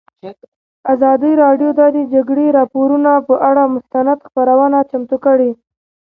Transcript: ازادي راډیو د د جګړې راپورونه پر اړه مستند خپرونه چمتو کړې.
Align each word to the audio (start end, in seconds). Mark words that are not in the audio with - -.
ازادي 0.93 1.31
راډیو 1.43 1.69
د 1.79 1.81
د 1.95 1.97
جګړې 2.13 2.47
راپورونه 2.59 3.11
پر 3.27 3.37
اړه 3.49 3.63
مستند 3.75 4.19
خپرونه 4.27 4.77
چمتو 4.89 5.17
کړې. 5.25 5.51